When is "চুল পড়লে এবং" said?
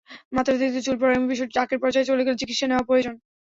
0.85-1.27